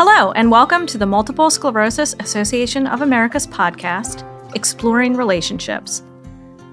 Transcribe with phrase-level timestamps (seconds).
[0.00, 4.22] Hello, and welcome to the Multiple Sclerosis Association of America's podcast,
[4.54, 6.04] Exploring Relationships.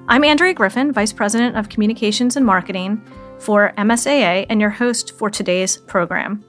[0.07, 3.01] I'm Andrea Griffin, Vice President of Communications and Marketing
[3.39, 6.46] for MSAA, and your host for today's program.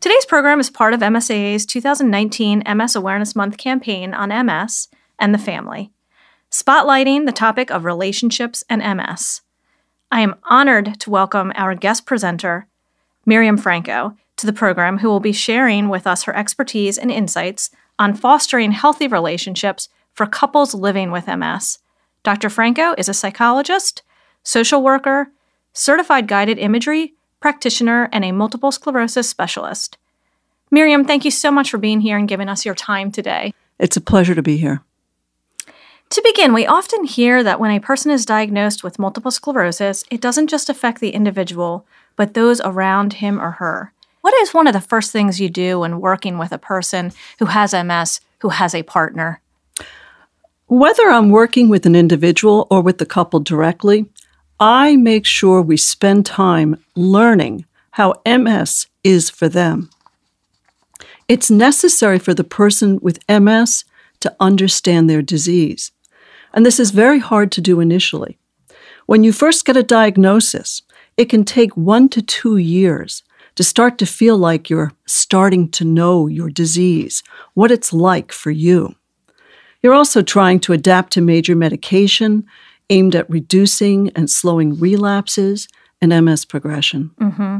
[0.00, 4.88] Today's program is part of MSAA's 2019 MS Awareness Month campaign on MS
[5.18, 5.92] and the family,
[6.50, 9.42] spotlighting the topic of relationships and MS.
[10.10, 12.66] I am honored to welcome our guest presenter,
[13.26, 17.70] Miriam Franco, to the program, who will be sharing with us her expertise and insights
[17.98, 21.78] on fostering healthy relationships for couples living with MS.
[22.22, 22.50] Dr.
[22.50, 24.02] Franco is a psychologist,
[24.42, 25.28] social worker,
[25.72, 29.98] certified guided imagery practitioner, and a multiple sclerosis specialist.
[30.70, 33.52] Miriam, thank you so much for being here and giving us your time today.
[33.78, 34.82] It's a pleasure to be here.
[36.10, 40.20] To begin, we often hear that when a person is diagnosed with multiple sclerosis, it
[40.20, 43.92] doesn't just affect the individual, but those around him or her.
[44.26, 47.44] What is one of the first things you do when working with a person who
[47.44, 49.40] has MS, who has a partner?
[50.66, 54.06] Whether I'm working with an individual or with the couple directly,
[54.58, 59.90] I make sure we spend time learning how MS is for them.
[61.28, 63.84] It's necessary for the person with MS
[64.18, 65.92] to understand their disease.
[66.52, 68.38] And this is very hard to do initially.
[69.06, 70.82] When you first get a diagnosis,
[71.16, 73.22] it can take one to two years
[73.56, 77.22] to start to feel like you're starting to know your disease,
[77.54, 78.94] what it's like for you.
[79.82, 82.46] You're also trying to adapt to major medication
[82.90, 85.68] aimed at reducing and slowing relapses
[86.00, 87.10] and MS progression.
[87.20, 87.58] Mm-hmm.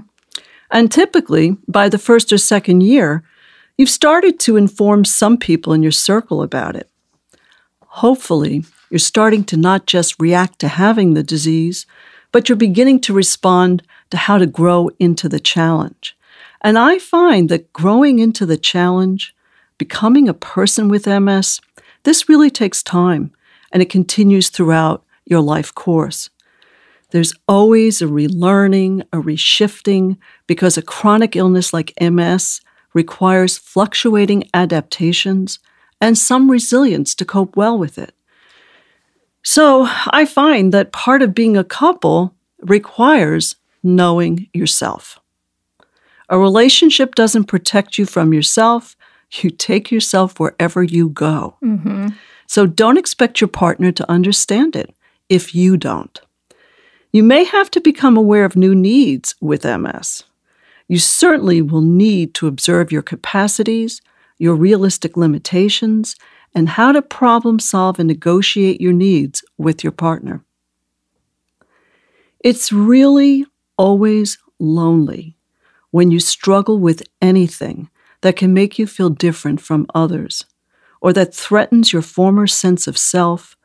[0.71, 3.25] And typically, by the first or second year,
[3.77, 6.91] you've started to inform some people in your circle about it.
[7.81, 11.87] Hopefully, you're starting to not just react to having the disease,
[12.33, 16.17] but you're beginning to respond to how to grow into the challenge.
[16.61, 19.35] And I find that growing into the challenge,
[19.79, 21.61] becoming a person with MS,
[22.05, 23.33] this really takes time
[23.73, 26.31] and it continues throughout your life course.
[27.11, 32.61] There's always a relearning, a reshifting, because a chronic illness like MS
[32.95, 35.59] requires fluctuating adaptations
[36.01, 38.13] and some resilience to cope well with it.
[39.43, 43.57] So I find that part of being a couple requires
[43.87, 45.19] knowing yourself.
[46.29, 48.97] A relationship doesn't protect you from yourself,
[49.33, 51.57] you take yourself wherever you go.
[51.63, 52.09] Mm-hmm.
[52.47, 54.95] So don't expect your partner to understand it
[55.29, 56.21] if you don't.
[57.13, 60.25] You may have to become aware of new needs with MS.
[60.89, 64.01] You certainly will need to observe your capacities,
[64.39, 66.15] your realistic limitations,
[66.55, 70.45] and how to problem solve and negotiate your needs with your partner.
[72.41, 75.37] It's really always lonely
[75.91, 77.89] when you struggle with anything
[78.21, 80.45] that can make you feel different from others
[81.01, 83.57] or that threatens your former sense of self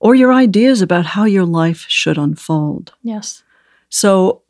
[0.00, 2.92] or your ideas about how your life should unfold.
[3.02, 3.42] Yes.
[3.88, 4.42] So,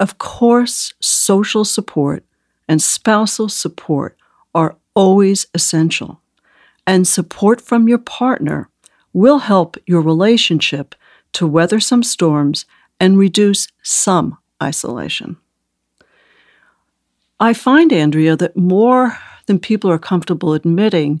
[0.00, 2.24] of course, social support
[2.68, 4.16] and spousal support
[4.54, 6.20] are always essential.
[6.86, 8.68] And support from your partner
[9.12, 10.94] will help your relationship
[11.32, 12.64] to weather some storms
[13.02, 15.36] and reduce some isolation.
[17.38, 21.20] I find, Andrea, that more than people are comfortable admitting,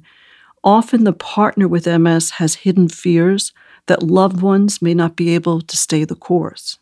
[0.64, 3.52] Often the partner with MS has hidden fears
[3.86, 6.78] that loved ones may not be able to stay the course,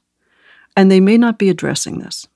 [0.76, 2.26] and they may not be addressing this.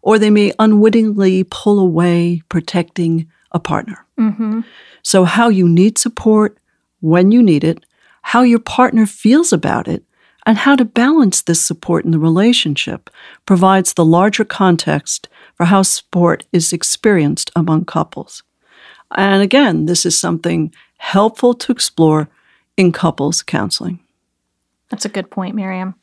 [0.00, 4.04] Or they may unwittingly pull away, protecting a partner.
[4.18, 4.60] Mm-hmm.
[5.02, 6.58] So, how you need support,
[7.00, 7.84] when you need it,
[8.22, 10.02] how your partner feels about it,
[10.44, 13.10] and how to balance this support in the relationship
[13.46, 18.42] provides the larger context for how support is experienced among couples.
[19.14, 22.28] And again, this is something helpful to explore
[22.76, 24.00] in couples counseling.
[24.88, 25.94] That's a good point, Miriam.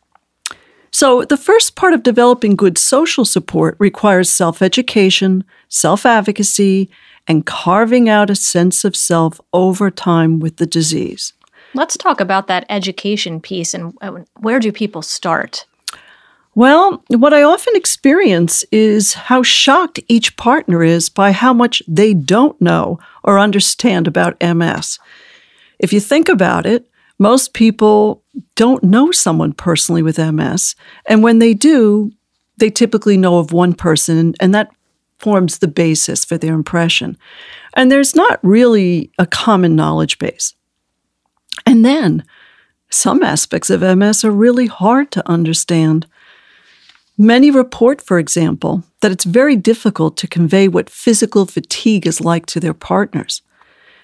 [0.91, 6.89] So, the first part of developing good social support requires self education, self advocacy,
[7.27, 11.33] and carving out a sense of self over time with the disease.
[11.73, 15.65] Let's talk about that education piece and uh, where do people start?
[16.55, 22.13] Well, what I often experience is how shocked each partner is by how much they
[22.13, 24.99] don't know or understand about MS.
[25.77, 26.89] If you think about it,
[27.19, 28.23] most people
[28.55, 30.75] don't know someone personally with MS.
[31.05, 32.11] And when they do,
[32.57, 34.69] they typically know of one person, and that
[35.19, 37.17] forms the basis for their impression.
[37.73, 40.55] And there's not really a common knowledge base.
[41.65, 42.23] And then
[42.89, 46.07] some aspects of MS are really hard to understand
[47.21, 52.45] Many report, for example, that it's very difficult to convey what physical fatigue is like
[52.45, 53.41] to their partners.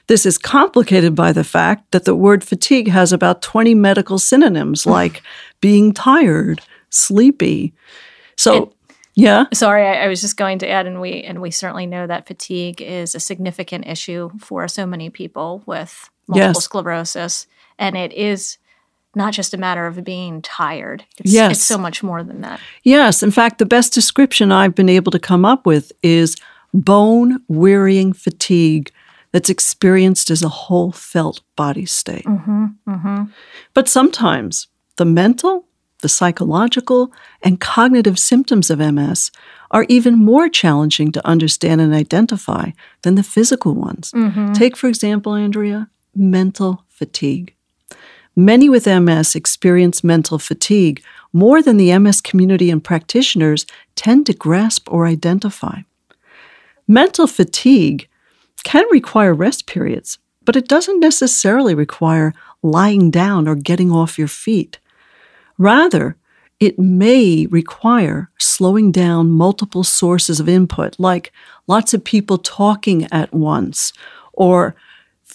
[0.07, 4.85] This is complicated by the fact that the word fatigue has about 20 medical synonyms
[4.97, 5.23] like
[5.61, 6.59] being tired,
[6.89, 7.73] sleepy.
[8.35, 8.69] So, It-
[9.17, 9.45] yeah.
[9.53, 12.27] Sorry, I, I was just going to add, and we and we certainly know that
[12.27, 16.63] fatigue is a significant issue for so many people with multiple Yes.
[16.63, 18.57] sclerosis, and it is
[19.15, 21.05] not just a matter of being tired.
[21.17, 21.51] It's, Yes.
[21.53, 22.59] it's so much more than that.
[22.83, 26.35] Yes, in fact, the best description I've been able to come up with is
[26.73, 28.91] bone wearying fatigue
[29.31, 32.25] that's experienced as a whole felt body state.
[32.25, 33.23] Mm-hmm, mm-hmm.
[33.73, 34.67] But sometimes
[34.97, 35.65] the mental,
[36.01, 37.11] the psychological,
[37.41, 39.31] and cognitive symptoms of MS
[39.71, 44.11] are even more challenging to understand and identify than the physical ones.
[44.11, 44.51] Mm-hmm.
[44.53, 47.53] Take, for example, Andrea, mental fatigue.
[48.35, 51.01] Many with MS experience mental fatigue
[51.31, 53.65] more than the MS community and practitioners
[53.95, 55.79] tend to grasp or identify.
[56.87, 58.07] Mental fatigue
[58.63, 64.27] can require rest periods, but it doesn't necessarily require lying down or getting off your
[64.27, 64.79] feet.
[65.57, 66.17] Rather,
[66.59, 71.31] it may require slowing down multiple sources of input, like
[71.67, 73.93] lots of people talking at once,
[74.33, 74.75] or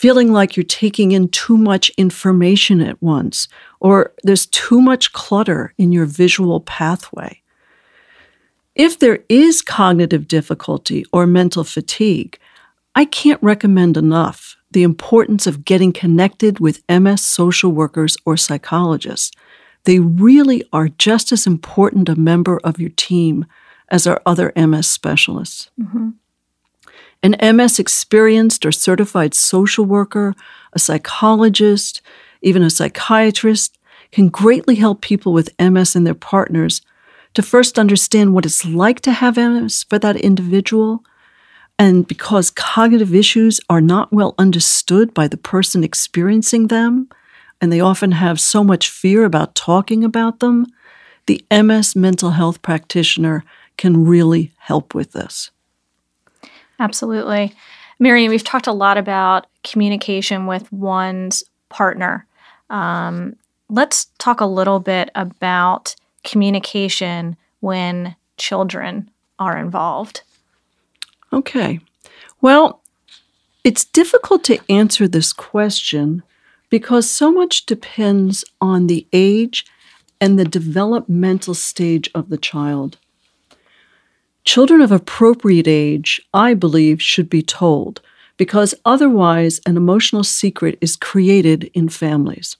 [0.00, 3.48] feeling like you're taking in too much information at once,
[3.80, 7.42] or there's too much clutter in your visual pathway.
[8.74, 12.38] If there is cognitive difficulty or mental fatigue,
[12.94, 19.32] I can't recommend enough the importance of getting connected with MS social workers or psychologists.
[19.84, 23.44] They really are just as important a member of your team
[23.90, 25.70] as our other MS specialists.
[25.78, 26.08] Mm-hmm.
[27.22, 30.34] An MS experienced or certified social worker,
[30.72, 32.00] a psychologist,
[32.40, 33.78] even a psychiatrist
[34.10, 36.80] can greatly help people with MS and their partners
[37.34, 41.04] to first understand what it's like to have MS for that individual.
[41.78, 47.08] And because cognitive issues are not well understood by the person experiencing them,
[47.60, 50.66] and they often have so much fear about talking about them,
[51.26, 53.44] the MS mental health practitioner
[53.76, 55.50] can really help with this.
[56.80, 57.54] Absolutely.
[57.98, 62.26] Miriam, we've talked a lot about communication with one's partner.
[62.70, 63.36] Um,
[63.68, 65.94] let's talk a little bit about
[66.24, 70.22] communication when children are involved.
[71.32, 71.80] Okay.
[72.40, 72.82] Well,
[73.62, 76.22] it's difficult to answer this question
[76.70, 79.66] because so much depends on the age
[80.20, 82.96] and the developmental stage of the child.
[84.44, 88.00] Children of appropriate age, I believe, should be told
[88.36, 92.56] because otherwise an emotional secret is created in families.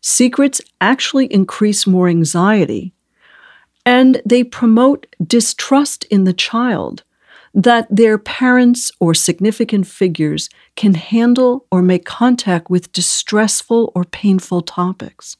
[0.00, 2.94] Secrets actually increase more anxiety
[3.86, 7.02] and they promote distrust in the child
[7.52, 14.62] that their parents or significant figures can handle or make contact with distressful or painful
[14.62, 15.36] topics.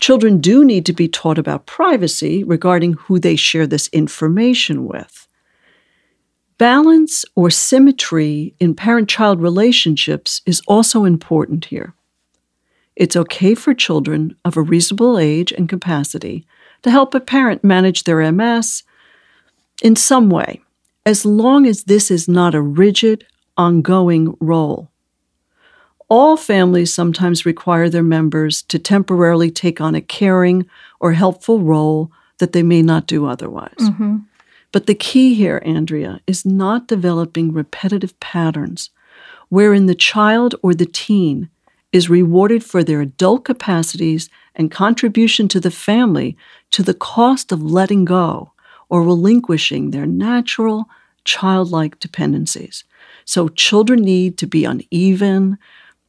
[0.00, 5.26] Children do need to be taught about privacy regarding who they share this information with.
[6.58, 11.94] Balance or symmetry in parent child relationships is also important here.
[12.94, 16.46] It's okay for children of a reasonable age and capacity
[16.82, 18.84] to help a parent manage their MS
[19.82, 20.62] in some way,
[21.04, 23.26] as long as this is not a rigid,
[23.56, 24.90] ongoing role.
[26.08, 30.66] All families sometimes require their members to temporarily take on a caring
[31.00, 33.74] or helpful role that they may not do otherwise.
[33.80, 34.18] Mm-hmm.
[34.72, 38.90] But the key here, Andrea, is not developing repetitive patterns
[39.48, 41.48] wherein the child or the teen
[41.92, 46.36] is rewarded for their adult capacities and contribution to the family
[46.70, 48.52] to the cost of letting go
[48.88, 50.88] or relinquishing their natural
[51.24, 52.84] childlike dependencies.
[53.24, 55.58] So children need to be uneven,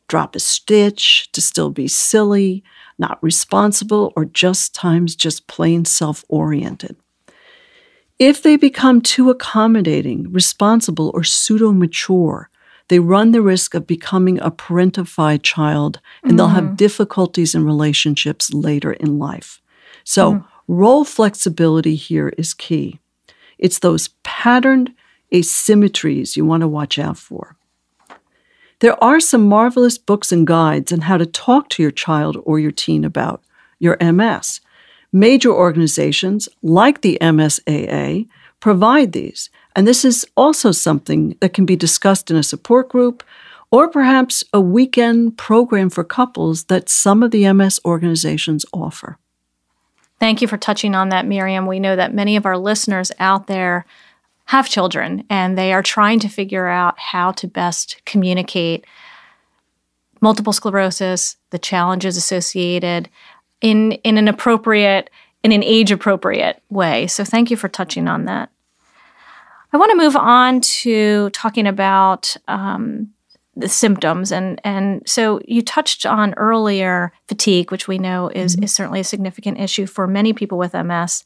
[0.07, 2.63] drop a stitch, to still be silly,
[2.97, 6.95] not responsible, or just times just plain self oriented.
[8.19, 12.49] If they become too accommodating, responsible, or pseudo mature,
[12.87, 16.75] they run the risk of becoming a parentified child and they'll have mm-hmm.
[16.75, 19.61] difficulties in relationships later in life.
[20.03, 20.45] So, mm.
[20.67, 22.99] role flexibility here is key.
[23.57, 24.93] It's those patterned
[25.33, 27.57] asymmetries you want to watch out for.
[28.79, 32.59] There are some marvelous books and guides on how to talk to your child or
[32.59, 33.41] your teen about
[33.79, 34.61] your MS.
[35.11, 38.27] Major organizations like the MSAA
[38.59, 43.23] provide these, and this is also something that can be discussed in a support group
[43.71, 49.17] or perhaps a weekend program for couples that some of the MS organizations offer.
[50.19, 51.67] Thank you for touching on that, Miriam.
[51.67, 53.85] We know that many of our listeners out there
[54.47, 58.85] have children and they are trying to figure out how to best communicate
[60.21, 63.09] multiple sclerosis, the challenges associated
[63.61, 65.09] in in an appropriate
[65.43, 67.07] in an age appropriate way.
[67.07, 68.49] So thank you for touching on that.
[69.73, 73.09] I want to move on to talking about um,
[73.57, 78.63] the symptoms and and so you touched on earlier fatigue, which we know is mm-hmm.
[78.63, 81.25] is certainly a significant issue for many people with MS.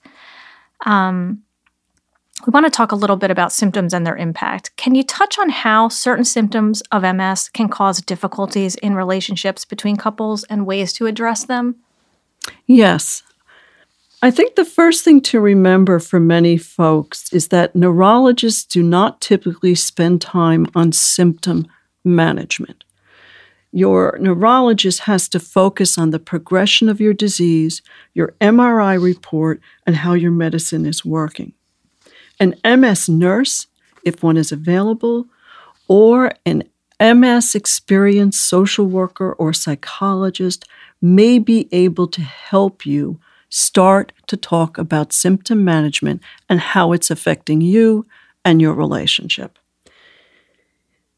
[0.87, 1.43] Um,
[2.45, 4.75] we want to talk a little bit about symptoms and their impact.
[4.75, 9.97] Can you touch on how certain symptoms of MS can cause difficulties in relationships between
[9.97, 11.75] couples and ways to address them?
[12.65, 13.23] Yes.
[14.23, 19.19] I think the first thing to remember for many folks is that neurologists do not
[19.19, 21.67] typically spend time on symptom
[22.03, 22.83] management.
[23.71, 27.81] Your neurologist has to focus on the progression of your disease,
[28.13, 31.53] your MRI report, and how your medicine is working.
[32.41, 33.67] An MS nurse,
[34.03, 35.27] if one is available,
[35.87, 36.63] or an
[36.99, 40.65] MS experienced social worker or psychologist
[41.03, 43.19] may be able to help you
[43.49, 46.19] start to talk about symptom management
[46.49, 48.07] and how it's affecting you
[48.43, 49.59] and your relationship.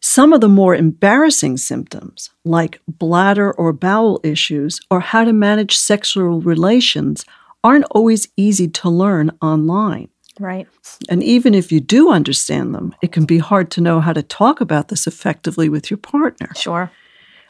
[0.02, 5.78] Some of the more embarrassing symptoms, like bladder or bowel issues or how to manage
[5.78, 7.24] sexual relations,
[7.64, 10.10] aren't always easy to learn online.
[10.40, 10.68] Right.
[11.10, 14.24] And even if you do understand them, it can be hard to know how to
[14.24, 16.50] talk about this effectively with your partner.
[16.56, 16.92] Sure.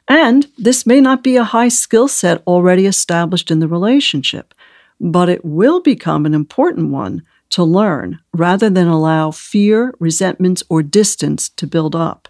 [0.07, 4.53] And this may not be a high skill set already established in the relationship,
[4.99, 10.83] but it will become an important one to learn rather than allow fear, resentments, or
[10.83, 12.27] distance to build up.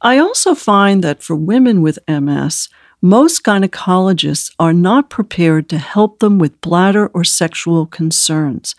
[0.00, 2.68] I also find that for women with MS,
[3.02, 8.74] most gynecologists are not prepared to help them with bladder or sexual concerns.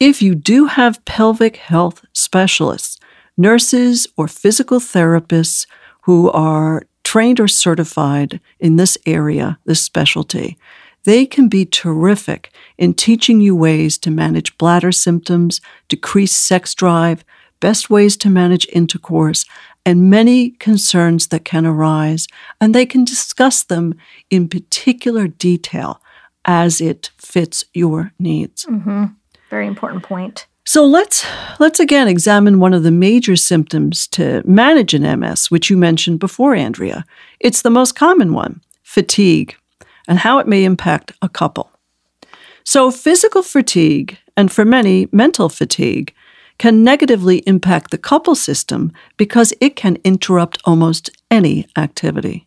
[0.00, 2.98] If you do have pelvic health specialists,
[3.36, 5.66] nurses, or physical therapists
[6.02, 10.56] who are trained or certified in this area, this specialty,
[11.04, 17.24] they can be terrific in teaching you ways to manage bladder symptoms, decrease sex drive,
[17.58, 19.44] best ways to manage intercourse,
[19.84, 22.28] and many concerns that can arise,
[22.60, 23.94] and they can discuss them
[24.30, 26.00] in particular detail
[26.44, 28.64] as it fits your needs.
[28.66, 29.06] Mm-hmm.
[29.50, 30.46] Very important point.
[30.64, 31.24] So let's
[31.58, 36.20] let's again examine one of the major symptoms to manage an MS, which you mentioned
[36.20, 37.06] before, Andrea.
[37.40, 39.56] It's the most common one, fatigue,
[40.06, 41.70] and how it may impact a couple.
[42.64, 46.12] So physical fatigue, and for many, mental fatigue,
[46.58, 52.46] can negatively impact the couple system because it can interrupt almost any activity.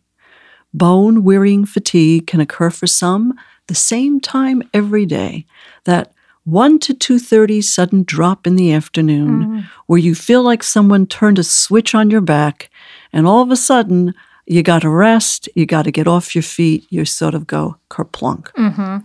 [0.72, 3.34] Bone wearying fatigue can occur for some
[3.66, 5.44] the same time every day,
[5.84, 6.12] that
[6.44, 9.64] 1 to 2:30 sudden drop in the afternoon mm.
[9.86, 12.70] where you feel like someone turned a switch on your back
[13.12, 14.14] and all of a sudden
[14.46, 17.76] you got to rest, you got to get off your feet, you sort of go
[17.90, 18.50] kerplunk.
[18.52, 18.98] Mm-hmm.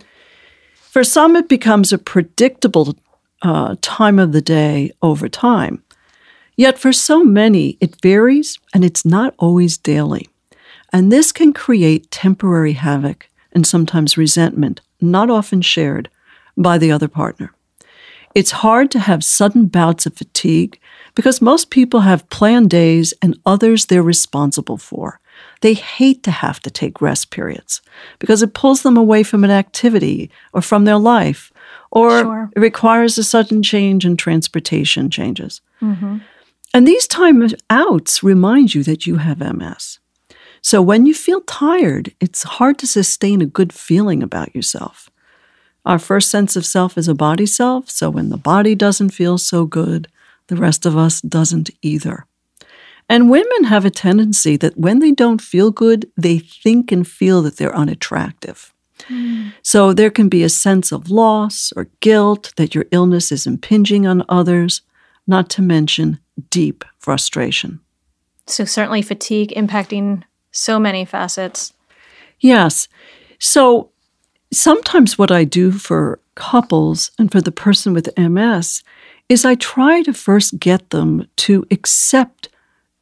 [0.74, 2.96] For some, it becomes a predictable
[3.42, 5.82] uh, time of the day over time.
[6.56, 10.28] Yet for so many, it varies and it's not always daily.
[10.92, 16.10] And this can create temporary havoc and sometimes resentment, not often shared
[16.58, 17.52] by the other partner.
[18.34, 20.78] It's hard to have sudden bouts of fatigue
[21.14, 25.20] because most people have planned days and others they're responsible for.
[25.60, 27.80] They hate to have to take rest periods
[28.18, 31.52] because it pulls them away from an activity or from their life
[31.90, 32.50] or sure.
[32.54, 35.60] it requires a sudden change in transportation changes.
[35.80, 36.18] Mm-hmm.
[36.74, 39.98] And these time outs remind you that you have MS.
[40.60, 45.08] So when you feel tired, it's hard to sustain a good feeling about yourself.
[45.88, 49.38] Our first sense of self is a body self, so when the body doesn't feel
[49.38, 50.06] so good,
[50.48, 52.26] the rest of us doesn't either.
[53.08, 57.40] And women have a tendency that when they don't feel good, they think and feel
[57.40, 58.74] that they're unattractive.
[59.06, 59.48] Hmm.
[59.62, 64.06] So there can be a sense of loss or guilt that your illness is impinging
[64.06, 64.82] on others,
[65.26, 66.18] not to mention
[66.50, 67.80] deep frustration.
[68.46, 71.72] So, certainly, fatigue impacting so many facets.
[72.40, 72.88] Yes.
[73.38, 73.90] So,
[74.52, 78.82] sometimes what I do for couples and for the person with MS
[79.28, 82.48] is I try to first get them to accept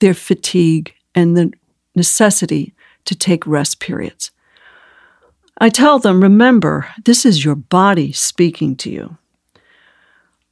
[0.00, 1.52] their fatigue and the
[1.94, 2.74] necessity
[3.04, 4.30] to take rest periods.
[5.58, 9.16] I tell them, remember, this is your body speaking to you.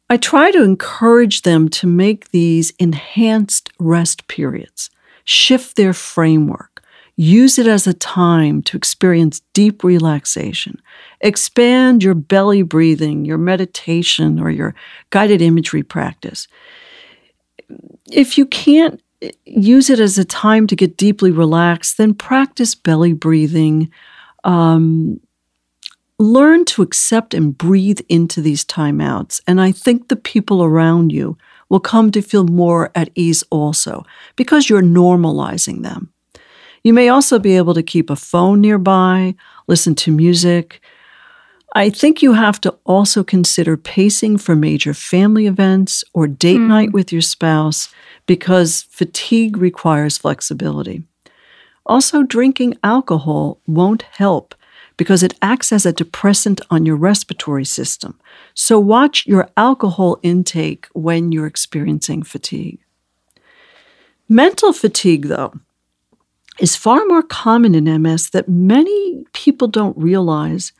[0.09, 4.91] I try to encourage them to make these enhanced rest periods,
[5.25, 6.74] shift their framework,
[7.17, 10.81] Use it as a time to experience deep relaxation.
[11.21, 14.75] Expand your belly breathing, your meditation, or your
[15.11, 16.49] guided imagery practice.
[18.11, 19.01] If you can't
[19.45, 23.91] use it as a time to get deeply relaxed, then practice belly breathing.
[24.43, 25.21] Um,
[26.19, 29.41] learn to accept and breathe into these timeouts.
[29.47, 31.37] And I think the people around you
[31.69, 34.05] will come to feel more at ease also
[34.37, 36.13] because you're normalizing them.
[36.85, 39.35] You may also be able to keep a phone nearby,
[39.67, 40.83] listen to music.
[41.75, 46.69] I think you have to also consider pacing for major family events or date mm.
[46.69, 47.93] night with your spouse
[48.27, 51.03] because fatigue requires flexibility.
[51.87, 54.55] Also, drinking alcohol won't help
[54.97, 58.21] because it acts as a depressant on your respiratory system.
[58.55, 62.79] So, watch your alcohol intake when you're experiencing fatigue.
[64.29, 65.53] Mental fatigue, though,
[66.59, 70.73] is far more common in MS that many people don't realize.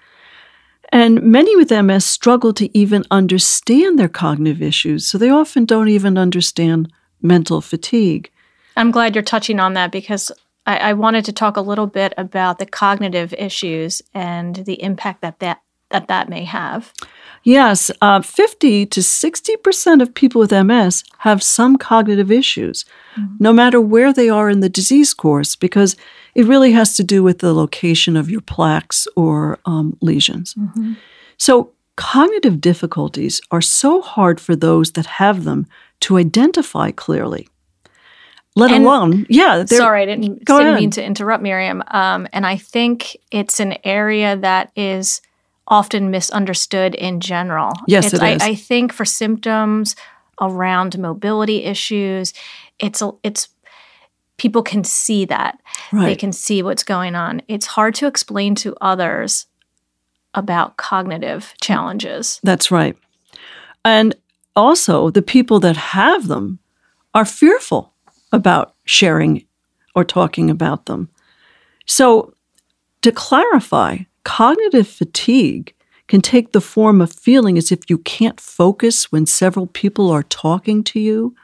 [0.91, 5.89] And many with MS struggle to even understand their cognitive issues, so they often don't
[5.89, 8.31] even understand mental fatigue.
[8.77, 10.31] I'm glad you're touching on that because
[10.67, 15.23] I, I wanted to talk a little bit about the cognitive issues and the impact
[15.23, 15.63] that that,
[15.95, 16.93] that, that may have.
[17.45, 22.85] Yes, uh, 50 to 60% of people with MS have some cognitive issues,
[23.17, 23.37] mm-hmm.
[23.39, 25.95] no matter where they are in the disease course, because
[26.35, 30.55] it really has to do with the location of your plaques or um, lesions.
[30.55, 30.95] Mm-hmm.
[31.37, 35.67] So, cognitive difficulties are so hard for those that have them
[36.01, 37.47] to identify clearly.
[38.57, 39.65] Let and, alone, yeah.
[39.67, 41.83] Sorry, I didn't, didn't mean to interrupt, Miriam.
[41.89, 45.21] Um, and I think it's an area that is
[45.69, 47.73] often misunderstood in general.
[47.87, 48.43] Yes, it's, it is.
[48.43, 49.97] I, I think for symptoms
[50.41, 52.33] around mobility issues,
[52.79, 53.49] it's it's
[54.37, 55.59] people can see that.
[55.93, 56.07] Right.
[56.07, 57.43] They can see what's going on.
[57.49, 59.47] It's hard to explain to others
[60.35, 62.41] about cognitive challenges.
[62.43, 62.97] That's right.
[63.85, 64.15] And
[64.57, 66.59] also, the people that have them
[67.13, 67.93] are fearful
[68.33, 69.45] about sharing
[69.95, 71.09] or talking about them.
[71.87, 72.35] So,
[73.03, 75.75] to clarify, Cognitive fatigue
[76.09, 80.23] can take the form of feeling as if you can't focus when several people are
[80.25, 81.35] talking to you,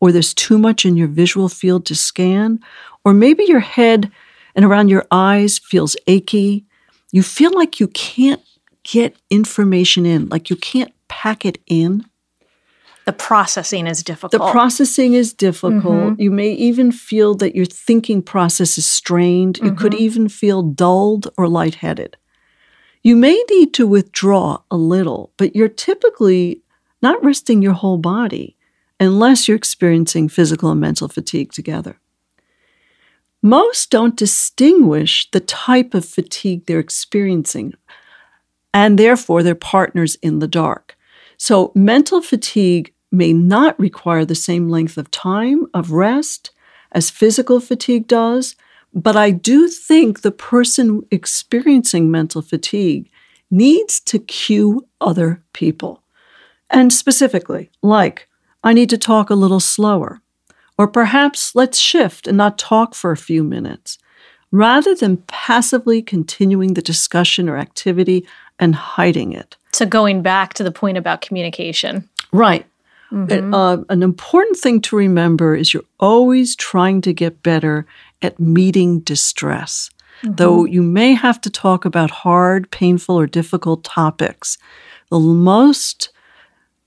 [0.00, 2.60] or there's too much in your visual field to scan,
[3.04, 4.10] or maybe your head
[4.54, 6.64] and around your eyes feels achy.
[7.12, 8.42] You feel like you can't
[8.82, 12.06] get information in, like you can't pack it in
[13.06, 14.32] the processing is difficult.
[14.32, 15.84] The processing is difficult.
[15.84, 16.20] Mm-hmm.
[16.20, 19.54] You may even feel that your thinking process is strained.
[19.54, 19.66] Mm-hmm.
[19.66, 20.02] You could mm-hmm.
[20.02, 22.16] even feel dulled or lightheaded.
[23.06, 26.62] You may need to withdraw a little, but you're typically
[27.00, 28.56] not resting your whole body
[28.98, 32.00] unless you're experiencing physical and mental fatigue together.
[33.44, 37.74] Most don't distinguish the type of fatigue they're experiencing,
[38.74, 40.96] and therefore their partners in the dark.
[41.36, 46.50] So, mental fatigue may not require the same length of time of rest
[46.90, 48.56] as physical fatigue does,
[48.96, 53.10] but I do think the person experiencing mental fatigue
[53.50, 56.02] needs to cue other people.
[56.70, 58.26] And specifically, like,
[58.64, 60.22] I need to talk a little slower.
[60.78, 63.98] Or perhaps let's shift and not talk for a few minutes.
[64.50, 68.26] Rather than passively continuing the discussion or activity
[68.58, 69.56] and hiding it.
[69.72, 72.08] So, going back to the point about communication.
[72.32, 72.64] Right.
[73.12, 73.54] Mm-hmm.
[73.54, 77.86] Uh, an important thing to remember is you're always trying to get better
[78.22, 79.90] at meeting distress.
[80.22, 80.34] Mm-hmm.
[80.34, 84.58] Though you may have to talk about hard, painful, or difficult topics,
[85.10, 86.10] the most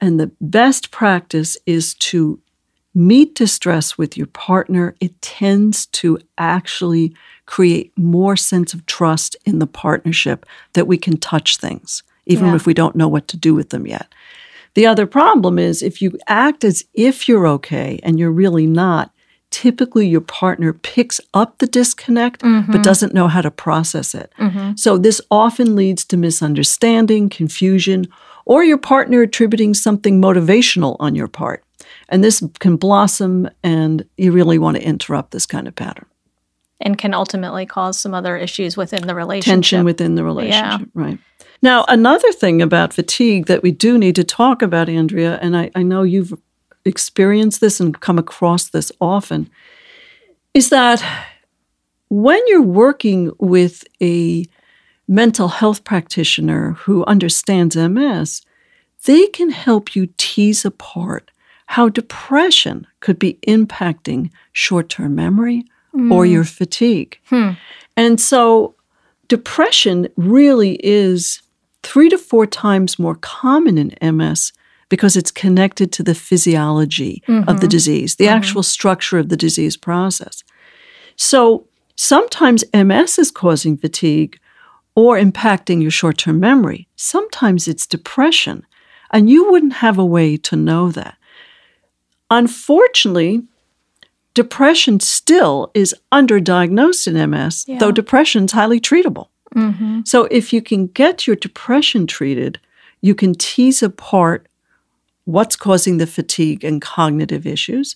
[0.01, 2.39] and the best practice is to
[2.95, 4.95] meet distress with your partner.
[4.99, 11.17] It tends to actually create more sense of trust in the partnership that we can
[11.17, 12.55] touch things, even yeah.
[12.55, 14.13] if we don't know what to do with them yet.
[14.75, 19.11] The other problem is if you act as if you're okay and you're really not,
[19.51, 22.71] typically your partner picks up the disconnect mm-hmm.
[22.71, 24.31] but doesn't know how to process it.
[24.37, 24.73] Mm-hmm.
[24.75, 28.07] So this often leads to misunderstanding, confusion,
[28.45, 31.63] or your partner attributing something motivational on your part.
[32.09, 36.05] And this can blossom, and you really want to interrupt this kind of pattern.
[36.81, 39.53] And can ultimately cause some other issues within the relationship.
[39.53, 40.85] Tension within the relationship, yeah.
[40.93, 41.19] right.
[41.61, 45.71] Now, another thing about fatigue that we do need to talk about, Andrea, and I,
[45.75, 46.33] I know you've
[46.85, 49.49] experienced this and come across this often,
[50.53, 51.03] is that
[52.07, 54.45] when you're working with a
[55.07, 58.41] mental health practitioner who understands MS,
[59.05, 61.31] they can help you tease apart
[61.67, 66.31] how depression could be impacting short term memory, or mm.
[66.31, 67.19] your fatigue.
[67.25, 67.51] Hmm.
[67.97, 68.75] And so
[69.27, 71.41] depression really is
[71.83, 74.51] three to four times more common in MS
[74.89, 77.67] because it's connected to the physiology of the mm-hmm.
[77.67, 78.37] disease, the mm-hmm.
[78.37, 80.43] actual structure of the disease process.
[81.15, 84.39] So sometimes MS is causing fatigue
[84.95, 86.87] or impacting your short term memory.
[86.95, 88.65] Sometimes it's depression,
[89.11, 91.15] and you wouldn't have a way to know that.
[92.31, 93.43] Unfortunately,
[94.33, 97.79] depression still is underdiagnosed in MS, Yeah.
[97.79, 99.27] though depression is highly treatable.
[99.55, 100.01] Mm-hmm.
[100.05, 102.59] So if you can get your depression treated,
[103.01, 104.47] you can tease apart
[105.25, 107.95] what's causing the fatigue and cognitive issues.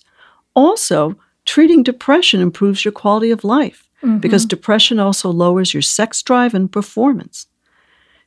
[0.54, 3.88] Also, treating depression improves your quality of life
[4.20, 7.46] because depression also lowers your sex drive and performance.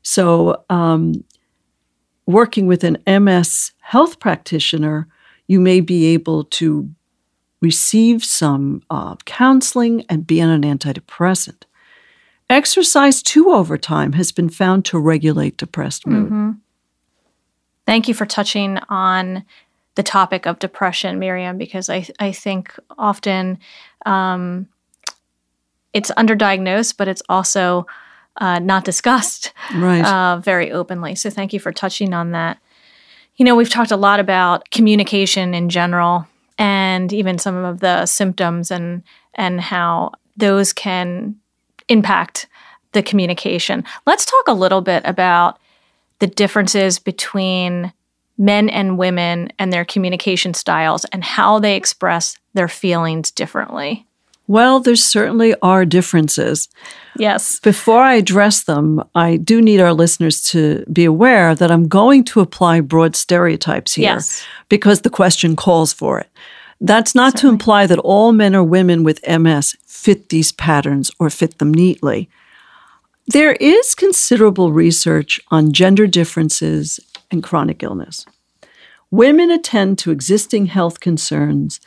[0.01, 1.23] So, um,
[2.25, 5.07] working with an MS health practitioner,
[5.47, 6.89] you may be able to
[7.61, 11.63] receive some uh, counseling and be on an antidepressant.
[12.49, 16.55] Exercise too over time has been found to regulate depressed mood.
[17.85, 19.43] Thank you for touching on
[19.95, 23.59] the topic of depression, Miriam, because I, I think often
[24.05, 24.67] um,
[25.93, 27.87] it's underdiagnosed, but it's also
[28.37, 30.05] uh, not discussed Right.
[30.05, 31.15] uh, very openly.
[31.15, 32.59] So thank you for touching on that.
[33.35, 38.05] You know, we've talked a lot about communication in general and even some of the
[38.05, 39.03] symptoms and
[39.35, 41.35] and how those can
[41.89, 42.47] impact
[42.93, 43.83] the communication.
[44.05, 45.59] Let's talk a little bit about
[46.19, 47.93] the differences between
[48.37, 54.05] men and women and their communication styles and how they express their feelings differently.
[54.49, 56.69] well, there certainly are differences.
[57.17, 57.59] Yes.
[57.59, 62.23] Before I address them, I do need our listeners to be aware that I'm going
[62.25, 64.45] to apply broad stereotypes here Yes.
[64.69, 66.29] because the question calls for it.
[66.79, 71.29] That's not to imply that all men or women with MS fit these patterns or
[71.29, 72.29] fit them neatly.
[73.27, 76.99] There is considerable research on gender differences
[77.31, 78.25] and chronic illness.
[79.09, 81.79] Women attend to existing health concerns,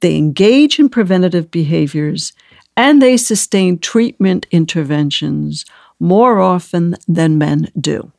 [0.00, 2.32] they engage in preventative behaviors,
[2.76, 5.64] and they sustain treatment interventions
[5.98, 8.12] more often than men do.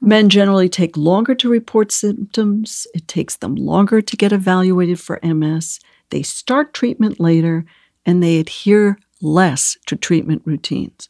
[0.00, 2.86] Men generally take longer to report symptoms.
[2.94, 5.80] It takes them longer to get evaluated for MS.
[6.10, 7.64] They start treatment later
[8.06, 11.08] and they adhere less to treatment routines.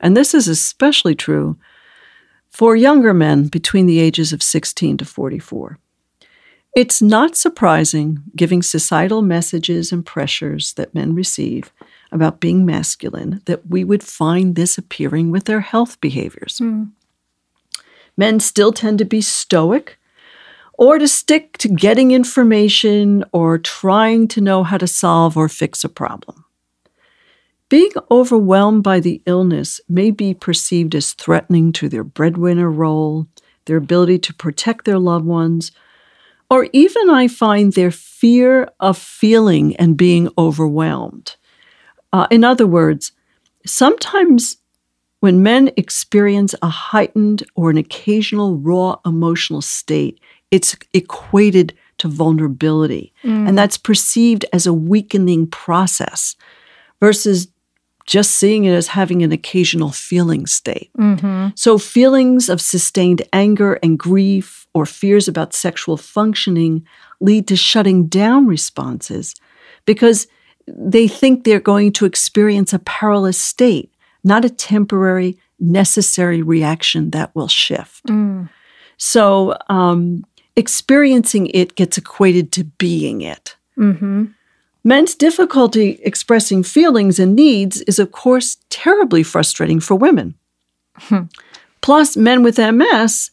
[0.00, 1.56] And this is especially true
[2.50, 5.78] for younger men between the ages of 16 to 44.
[6.76, 11.72] It's not surprising, given societal messages and pressures that men receive
[12.10, 16.58] about being masculine, that we would find this appearing with their health behaviors.
[16.58, 16.84] Hmm.
[18.16, 19.98] Men still tend to be stoic
[20.74, 25.84] or to stick to getting information or trying to know how to solve or fix
[25.84, 26.44] a problem.
[27.68, 33.26] Being overwhelmed by the illness may be perceived as threatening to their breadwinner role,
[33.64, 35.72] their ability to protect their loved ones,
[36.50, 41.36] or even I find their fear of feeling and being overwhelmed.
[42.12, 43.12] Uh, in other words,
[43.66, 44.58] sometimes
[45.24, 53.10] when men experience a heightened or an occasional raw emotional state, it's equated to vulnerability.
[53.48, 56.36] And that's perceived as a weakening process
[57.00, 57.48] versus
[58.04, 60.90] just seeing it as having an occasional feeling state.
[60.98, 61.52] Mm-hmm.
[61.54, 66.86] So, feelings of sustained anger and grief or fears about sexual functioning
[67.20, 69.34] lead to shutting down responses
[69.86, 70.26] because
[70.66, 73.90] they think they're going to experience a perilous state,
[74.24, 78.06] not a temporary, necessary reaction that will shift.
[78.06, 78.48] Mm.
[78.96, 80.24] So, um,
[80.56, 83.56] experiencing it gets equated to being it.
[83.76, 84.26] Mm-hmm.
[84.84, 90.34] Men's difficulty expressing feelings and needs is, of course, terribly frustrating for women.
[91.80, 93.30] Plus, men with MS,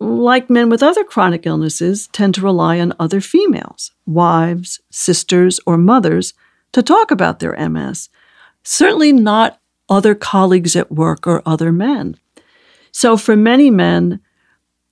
[0.00, 5.78] like men with other chronic illnesses, tend to rely on other females, wives, sisters, or
[5.78, 6.34] mothers,
[6.72, 8.08] to talk about their MS.
[8.64, 9.60] Certainly not
[9.92, 12.16] other colleagues at work or other men.
[12.92, 14.20] So, for many men,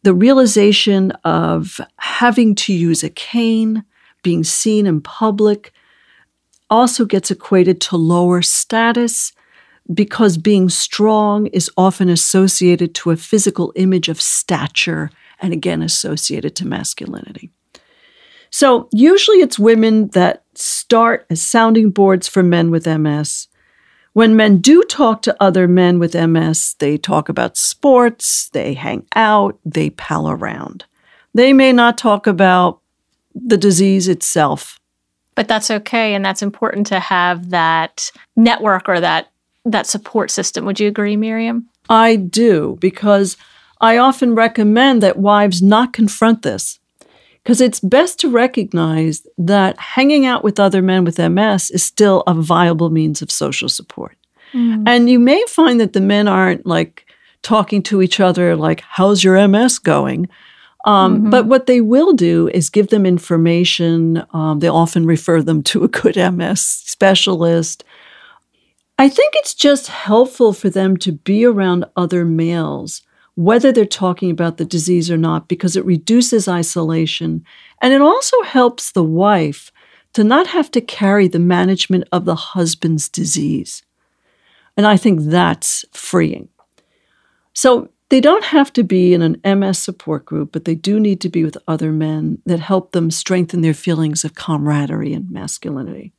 [0.02, 3.84] the realization of having to use a cane,
[4.22, 5.72] being seen in public,
[6.68, 9.32] also gets equated to lower status
[9.92, 15.10] because being strong is often associated to a physical image of stature
[15.40, 17.50] and again associated to masculinity.
[18.50, 23.48] So, usually it's women that start as sounding boards for men with MS.
[24.12, 29.06] When men do talk to other men with MS, they talk about sports, they hang
[29.14, 30.84] out, they pal around.
[31.32, 32.80] They may not talk about
[33.34, 34.80] the disease itself
[35.36, 39.30] But that's okay and that's important to have that network or that
[39.64, 40.64] that support system.
[40.64, 41.68] Would you agree, Miriam?
[41.88, 43.36] I do because
[43.80, 46.79] I often recommend that wives not confront this
[47.42, 52.22] because it's best to recognize that hanging out with other men with MS is still
[52.26, 54.16] a viable means of social support.
[54.52, 54.84] Mm.
[54.86, 57.06] And you may find that the men aren't like
[57.42, 60.28] talking to each other, like, how's your MS going?
[60.84, 61.30] Um, mm-hmm.
[61.30, 64.24] But what they will do is give them information.
[64.32, 67.84] Um, they often refer them to a good MS specialist.
[68.98, 73.02] I think it's just helpful for them to be around other males
[73.40, 77.42] whether they're talking about the disease or not, because it reduces isolation.
[77.80, 79.72] And it also helps the wife
[80.12, 83.82] to not have to carry the management of the husband's disease.
[84.76, 86.50] And I think that's freeing.
[87.54, 91.22] So they don't have to be in an MS support group, but they do need
[91.22, 96.12] to be with other men that help them strengthen their feelings of camaraderie and masculinity.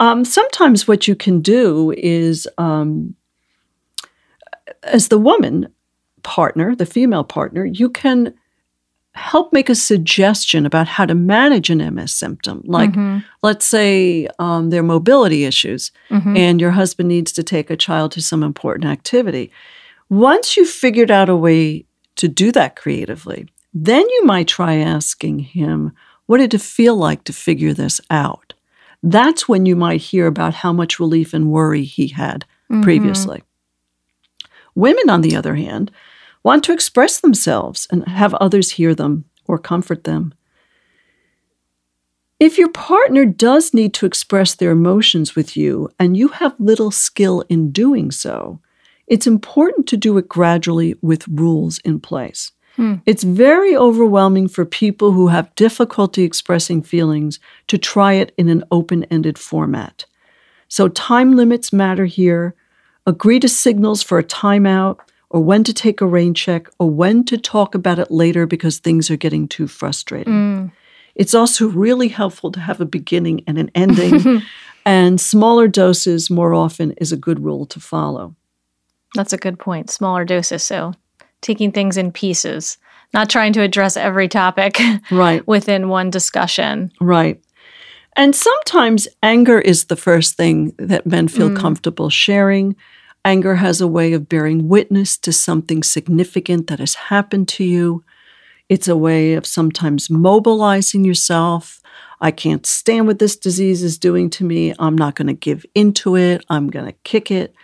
[0.00, 3.14] Um, sometimes what you can do is, um,
[4.82, 5.68] as the woman,
[6.22, 8.34] partner, the female partner, you can
[9.18, 12.62] help make a suggestion about how to manage an MS symptom.
[12.64, 13.18] Like, mm-hmm.
[13.42, 16.36] let's say um, there are mobility issues mm-hmm.
[16.36, 19.50] and your husband needs to take a child to some important activity.
[20.08, 21.84] Once you've figured out a way
[22.16, 25.92] to do that creatively, then you might try asking him,
[26.26, 28.54] What did it feel like to figure this out?
[29.02, 32.82] That's when you might hear about how much relief and worry he had mm-hmm.
[32.82, 33.42] previously.
[34.78, 35.90] Women, on the other hand,
[36.44, 40.32] want to express themselves and have others hear them or comfort them.
[42.38, 46.92] If your partner does need to express their emotions with you and you have little
[46.92, 48.60] skill in doing so,
[49.08, 52.52] it's important to do it gradually with rules in place.
[52.76, 52.96] Hmm.
[53.04, 58.62] It's very overwhelming for people who have difficulty expressing feelings to try it in an
[58.70, 60.04] open ended format.
[60.68, 62.54] So, time limits matter here.
[63.08, 64.98] Agree to signals for a timeout
[65.30, 68.76] or when to take a rain check or when to talk about it later because
[68.76, 70.32] things are getting too frustrating.
[70.34, 70.72] Mm.
[71.14, 74.42] It's also really helpful to have a beginning and an ending,
[74.84, 78.36] and smaller doses more often is a good rule to follow.
[79.14, 79.88] That's a good point.
[79.88, 80.62] Smaller doses.
[80.62, 80.92] So
[81.40, 82.76] taking things in pieces,
[83.14, 84.78] not trying to address every topic
[85.10, 85.46] right.
[85.48, 86.92] within one discussion.
[87.00, 87.42] Right.
[88.16, 91.56] And sometimes anger is the first thing that men feel mm.
[91.56, 92.76] comfortable sharing.
[93.28, 98.02] Anger has a way of bearing witness to something significant that has happened to you.
[98.70, 101.82] It's a way of sometimes mobilizing yourself.
[102.22, 104.72] I can't stand what this disease is doing to me.
[104.78, 106.42] I'm not going to give into it.
[106.48, 107.54] I'm going to kick it.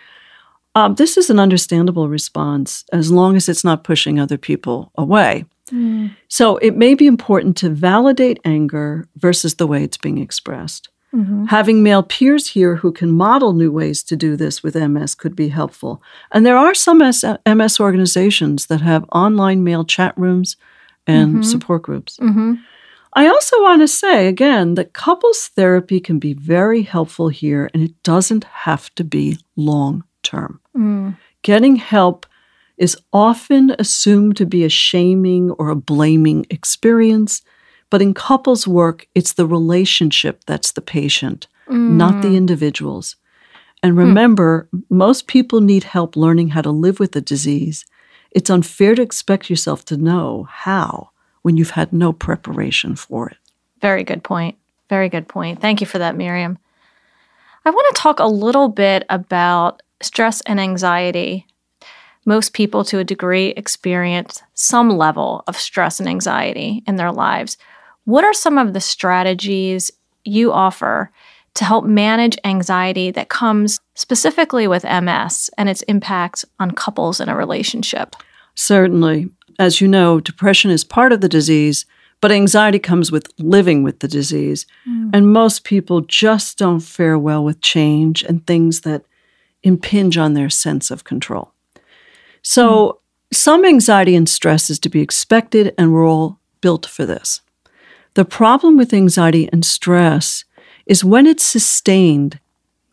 [0.75, 5.47] Um, this is an understandable response as long as it's not pushing other people away.
[5.73, 6.15] Mm.
[6.29, 10.91] So it may be important to validate anger versus the way it's being expressed.
[11.15, 11.45] Mm-hmm.
[11.45, 15.37] Having male peers here who can model new ways to do this with MS could
[15.37, 16.03] be helpful.
[16.33, 20.57] And there are some MS organizations that have online male chat rooms
[21.07, 21.43] and mm-hmm.
[21.43, 22.17] support groups.
[22.17, 22.55] Mm-hmm.
[23.17, 27.83] I also want to say again that couples therapy can be very helpful here, and
[27.83, 30.61] it doesn't have to be long term.
[30.77, 31.17] Mm.
[31.43, 32.27] Getting help
[32.77, 37.43] is often assumed to be a shaming or a blaming experience,
[37.91, 41.91] but in couples work, it's the relationship that's the patient, mm.
[41.93, 42.37] not the mm.
[42.37, 43.17] individuals.
[43.83, 43.99] And hmm.
[43.99, 44.83] remember, mm.
[44.89, 47.85] most people need help learning how to live with the disease.
[48.31, 51.11] It's unfair to expect yourself to know how
[51.43, 53.37] when you've had no preparation for it.
[53.81, 54.57] Very good point.
[54.89, 55.61] Very good point.
[55.61, 56.59] Thank you for that, Miriam.
[57.65, 61.47] I want to talk a little bit about stress and anxiety.
[62.25, 67.59] Most people, to a degree, experience some level of stress and anxiety in their lives.
[68.05, 69.91] What are some of the strategies
[70.25, 71.11] you offer
[71.55, 77.29] to help manage anxiety that comes specifically with MS and its impact on couples in
[77.29, 78.17] a relationship?
[78.55, 79.31] Certainly.
[79.59, 81.87] As you know, depression is part of the disease,
[82.21, 84.67] but anxiety comes with living with the disease.
[84.89, 85.11] Mm.
[85.13, 89.05] And most people just don't fare well with change and things that
[89.63, 91.54] impinge on their sense of control.
[92.45, 92.65] So,
[93.33, 93.37] mm.
[93.37, 97.41] some anxiety and stress is to be expected, and we're all built for this.
[98.15, 100.45] The problem with anxiety and stress
[100.87, 102.39] is when it's sustained,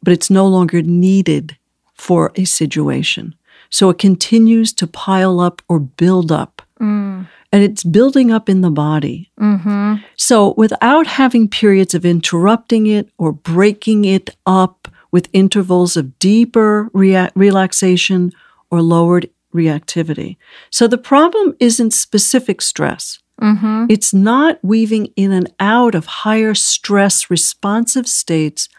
[0.01, 1.57] but it's no longer needed
[1.93, 3.35] for a situation.
[3.69, 6.61] So it continues to pile up or build up.
[6.79, 7.27] Mm.
[7.53, 9.29] And it's building up in the body.
[9.39, 9.95] Mm-hmm.
[10.15, 16.89] So without having periods of interrupting it or breaking it up with intervals of deeper
[16.93, 18.31] rea- relaxation
[18.71, 20.37] or lowered reactivity.
[20.69, 23.19] So the problem isn't specific stress.
[23.41, 23.85] Mm-hmm.
[23.89, 28.69] It's not weaving in and out of higher stress responsive states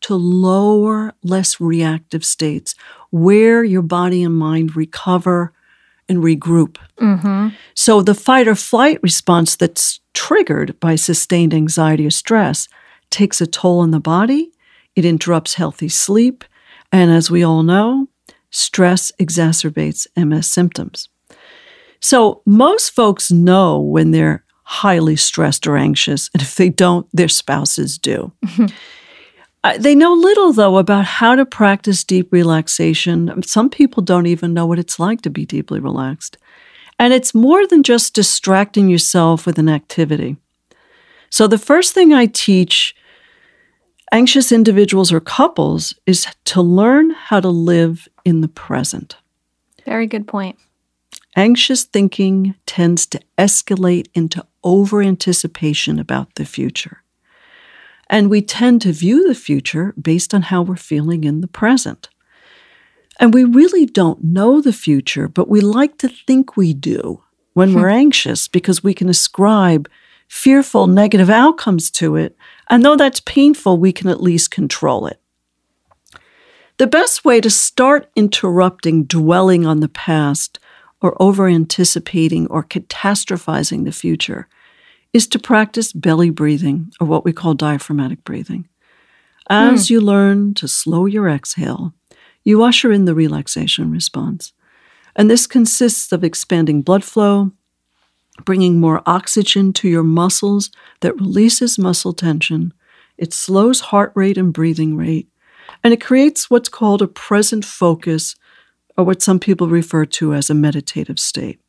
[0.00, 2.74] to lower, less reactive states
[3.10, 5.52] where your body and mind recover
[6.08, 6.78] and regroup.
[7.00, 7.48] Mm-hmm.
[7.74, 12.68] So the fight or flight response that's triggered by sustained anxiety or stress
[13.10, 14.50] takes a toll on the body.
[14.96, 16.44] It interrupts healthy sleep.
[16.90, 18.08] And as we all know,
[18.50, 21.08] stress exacerbates MS symptoms.
[22.00, 27.28] So most folks know when they're highly stressed or anxious, and if they don't, their
[27.28, 28.32] spouses do.
[29.64, 33.42] Uh, they know little, though, about how to practice deep relaxation.
[33.42, 36.38] Some people don't even know what it's like to be deeply relaxed.
[36.98, 40.36] And it's more than just distracting yourself with an activity.
[41.30, 42.94] So, the first thing I teach
[44.12, 49.16] anxious individuals or couples is to learn how to live in the present.
[49.84, 50.58] Very good point.
[51.34, 57.02] Anxious thinking tends to escalate into over anticipation about the future.
[58.10, 62.08] And we tend to view the future based on how we're feeling in the present.
[63.20, 67.22] And we really don't know the future, but we like to think we do
[67.54, 67.96] when we're hmm.
[67.96, 69.88] anxious because we can ascribe
[70.28, 72.36] fearful negative outcomes to it.
[72.68, 75.20] And though that's painful, we can at least control it.
[76.78, 80.60] The best way to start interrupting dwelling on the past
[81.02, 84.48] or over anticipating or catastrophizing the future
[85.12, 88.68] is to practice belly breathing, or what we call diaphragmatic breathing.
[89.50, 89.90] As mm.
[89.90, 91.94] you learn to slow your exhale,
[92.44, 94.52] you usher in the relaxation response.
[95.16, 97.50] And this consists of expanding blood flow,
[98.44, 102.72] bringing more oxygen to your muscles that releases muscle tension.
[103.16, 105.28] It slows heart rate and breathing rate,
[105.82, 108.36] and it creates what's called a present focus,
[108.96, 111.60] or what some people refer to as a meditative state.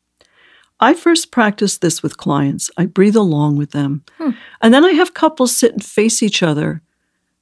[0.80, 2.70] I first practice this with clients.
[2.76, 4.02] I breathe along with them.
[4.18, 4.30] Hmm.
[4.62, 6.82] And then I have couples sit and face each other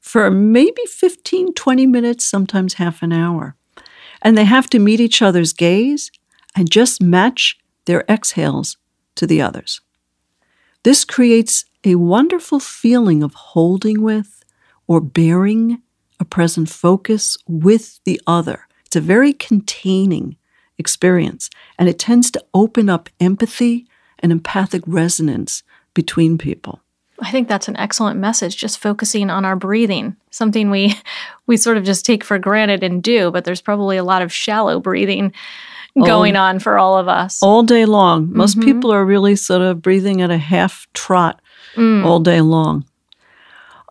[0.01, 3.55] for maybe 15, 20 minutes, sometimes half an hour.
[4.23, 6.11] And they have to meet each other's gaze
[6.57, 8.77] and just match their exhales
[9.15, 9.81] to the others.
[10.83, 14.43] This creates a wonderful feeling of holding with
[14.89, 15.83] or bearing
[16.21, 18.67] a present focus with the other.
[18.87, 20.37] It's a very containing
[20.79, 21.51] experience.
[21.79, 23.87] And it tends to open up empathy
[24.21, 25.63] and empathic resonance
[25.95, 26.81] between people.
[27.21, 30.17] I think that's an excellent message just focusing on our breathing.
[30.31, 30.95] Something we
[31.47, 34.33] we sort of just take for granted and do, but there's probably a lot of
[34.33, 35.33] shallow breathing
[35.97, 37.43] going all, on for all of us.
[37.43, 38.33] All day long.
[38.33, 38.67] Most mm-hmm.
[38.67, 41.41] people are really sort of breathing at a half trot
[41.75, 42.05] mm.
[42.05, 42.85] all day long.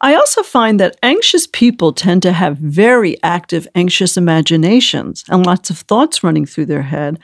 [0.01, 5.69] I also find that anxious people tend to have very active, anxious imaginations and lots
[5.69, 7.19] of thoughts running through their head,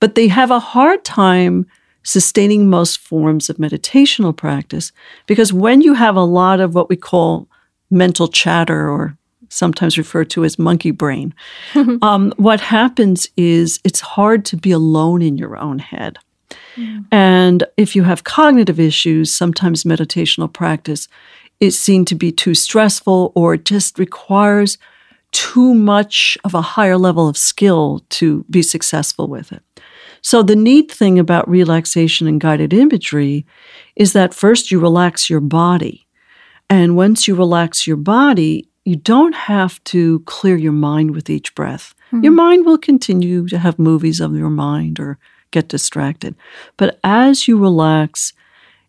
[0.00, 1.66] but they have a hard time
[2.02, 4.92] sustaining most forms of meditational practice
[5.26, 7.48] because when you have a lot of what we call
[7.90, 9.16] mental chatter or
[9.48, 11.34] sometimes referred to as monkey brain,
[12.02, 16.18] um, what happens is it's hard to be alone in your own head.
[16.76, 17.06] Mm.
[17.10, 21.08] And if you have cognitive issues, sometimes meditational practice
[21.60, 24.78] is seen to be too stressful or it just requires
[25.32, 29.62] too much of a higher level of skill to be successful with it.
[30.22, 33.46] So, the neat thing about relaxation and guided imagery
[33.94, 36.06] is that first you relax your body.
[36.68, 41.54] And once you relax your body, you don't have to clear your mind with each
[41.54, 41.94] breath.
[42.08, 42.24] Mm-hmm.
[42.24, 45.18] Your mind will continue to have movies of your mind or
[45.50, 46.34] get distracted.
[46.76, 48.32] But as you relax,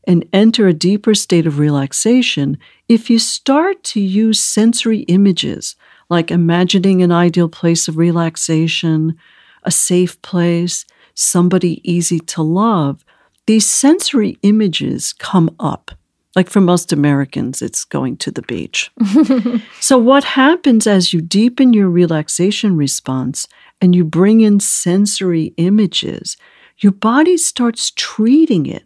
[0.07, 5.75] and enter a deeper state of relaxation if you start to use sensory images,
[6.09, 9.17] like imagining an ideal place of relaxation,
[9.63, 13.03] a safe place, somebody easy to love.
[13.45, 15.91] These sensory images come up.
[16.35, 18.91] Like for most Americans, it's going to the beach.
[19.79, 23.47] so, what happens as you deepen your relaxation response
[23.81, 26.37] and you bring in sensory images,
[26.77, 28.83] your body starts treating it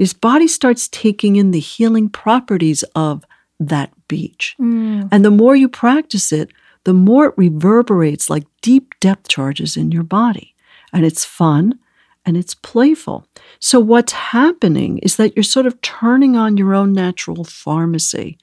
[0.00, 3.22] his body starts taking in the healing properties of
[3.58, 4.56] that beach.
[4.58, 5.10] Mm.
[5.12, 6.50] And the more you practice it,
[6.84, 10.54] the more it reverberates like deep depth charges in your body.
[10.90, 11.78] And it's fun
[12.24, 13.26] and it's playful.
[13.58, 18.38] So, what's happening is that you're sort of turning on your own natural pharmacy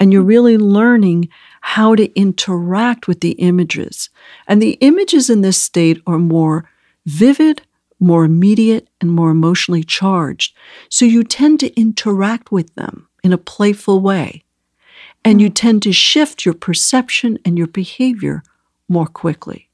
[0.00, 1.28] and you're really learning
[1.60, 4.08] how to interact with the images.
[4.48, 6.70] And the images in this state are more
[7.04, 7.60] vivid,
[7.98, 10.54] more immediate, and more emotionally charged.
[10.88, 14.44] So you tend to interact with them in a playful way.
[15.24, 18.44] And you tend to shift your perception and your behavior
[18.88, 19.68] more quickly.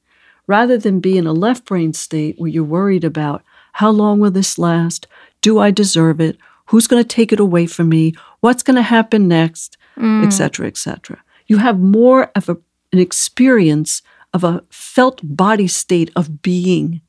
[0.47, 3.43] Rather than be in a left brain state where you're worried about
[3.73, 5.07] how long will this last?
[5.41, 6.39] Do I deserve it?
[6.67, 8.15] Who's going to take it away from me?
[8.41, 9.77] What's going to happen next?
[9.99, 10.25] Mm.
[10.25, 10.67] Etc.
[10.67, 11.23] Etc.
[11.47, 12.57] You have more of a,
[12.93, 14.03] an experience
[14.33, 17.03] of a felt body state of being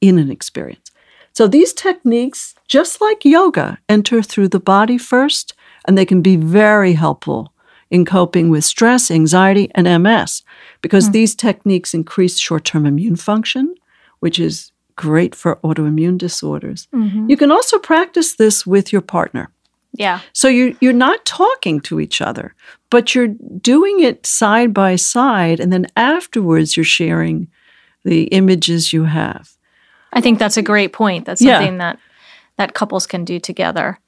[0.00, 0.90] in an experience.
[1.32, 5.54] So these techniques, just like yoga, enter through the body first,
[5.86, 7.52] and they can be very helpful
[7.90, 10.42] in coping with stress, anxiety, and MS
[10.80, 11.12] because Hmm.
[11.12, 13.74] these techniques increase short term immune function,
[14.20, 16.86] which is great for autoimmune disorders.
[16.94, 17.28] Mhm.
[17.28, 19.50] You can also practice this with your partner.
[19.92, 20.20] Yeah.
[20.32, 22.54] So you you're not talking to each other,
[22.90, 27.48] but you're doing it side by side and then afterwards you're sharing
[28.04, 29.50] the images you have.
[30.14, 31.26] I think that's a great point.
[31.26, 31.58] That's Yeah.
[31.58, 31.98] something that
[32.56, 33.98] that couples can do together.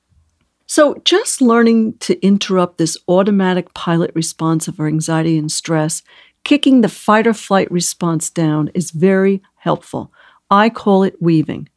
[0.66, 6.02] So just learning to interrupt this automatic pilot response of our anxiety and stress,
[6.44, 10.12] kicking the fight or flight response down is very helpful.
[10.50, 11.68] I call it weaving.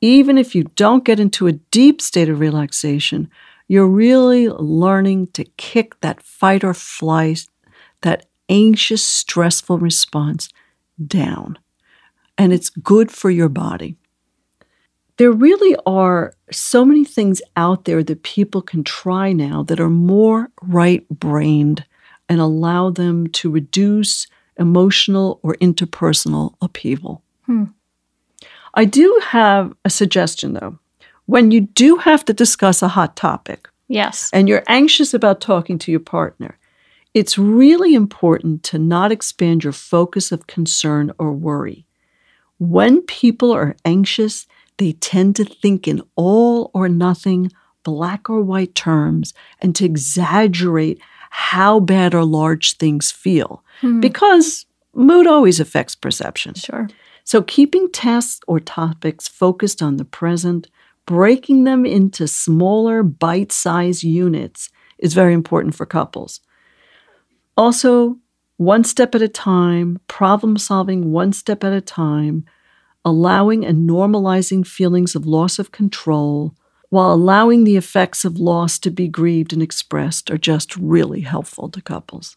[0.00, 3.28] Even if you don't get into a deep state of relaxation,
[3.66, 7.46] you're really learning to kick that fight or flight,
[8.02, 10.48] that anxious, stressful response
[11.04, 11.58] down.
[12.36, 13.96] And it's good for your body.
[15.16, 19.90] There really are so many things out there that people can try now that are
[19.90, 21.84] more right brained
[22.28, 24.26] and allow them to reduce
[24.58, 27.22] emotional or interpersonal upheaval.
[27.46, 27.64] Hmm.
[28.74, 30.78] I do have a suggestion though.
[31.26, 34.30] When you do have to discuss a hot topic Yes.
[34.32, 36.58] and you're anxious about talking to your partner,
[37.14, 41.86] it's really important to not expand your focus of concern or worry.
[42.58, 44.46] When people are anxious,
[44.78, 47.50] they tend to think in all or nothing,
[47.82, 51.00] black or white terms, and to exaggerate
[51.30, 54.00] how bad or large things feel Hmm.
[54.00, 56.54] because mood always affects perception.
[56.54, 56.88] Sure.
[57.24, 60.68] So, keeping tasks or topics focused on the present,
[61.06, 66.40] breaking them into smaller, bite sized units is very important for couples.
[67.56, 68.18] Also,
[68.56, 72.44] one step at a time, problem solving one step at a time,
[73.04, 76.54] allowing and normalizing feelings of loss of control
[76.90, 81.68] while allowing the effects of loss to be grieved and expressed are just really helpful
[81.68, 82.36] to couples.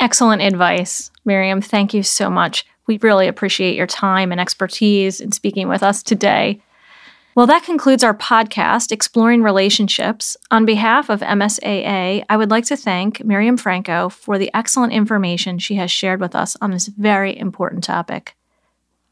[0.00, 1.60] Excellent advice, Miriam.
[1.60, 2.64] Thank you so much.
[2.86, 6.62] We really appreciate your time and expertise in speaking with us today.
[7.36, 10.36] Well, that concludes our podcast, Exploring Relationships.
[10.52, 15.58] On behalf of MSAA, I would like to thank Miriam Franco for the excellent information
[15.58, 18.36] she has shared with us on this very important topic.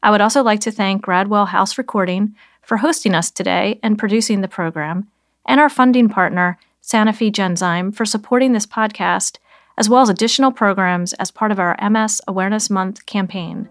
[0.01, 4.39] I would also like to thank Gradwell House Recording for hosting us today and producing
[4.39, 5.09] the program,
[5.45, 9.37] and our funding partner, Sanofi Genzyme, for supporting this podcast,
[9.77, 13.67] as well as additional programs as part of our MS Awareness Month campaign.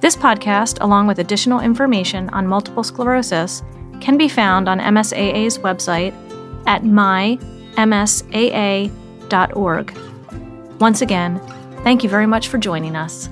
[0.00, 3.62] This podcast, along with additional information on multiple sclerosis,
[4.00, 6.14] can be found on MSAA's website
[6.66, 7.50] at mymsaa.org.
[10.80, 11.40] Once again,
[11.82, 13.30] thank you very much for joining us.